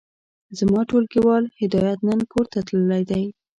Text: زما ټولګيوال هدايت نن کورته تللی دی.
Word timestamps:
زما 0.57 0.81
ټولګيوال 0.89 1.43
هدايت 1.61 1.99
نن 2.07 2.19
کورته 2.31 2.59
تللی 2.67 3.03
دی. 3.09 3.23